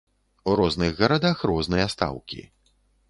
У 0.49 0.53
розных 0.59 0.91
гарадах 1.03 1.37
розныя 1.51 1.85
стаўкі. 1.95 2.41